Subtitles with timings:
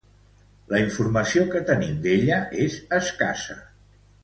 [0.71, 3.61] La informació que tenim d'ella és escassa.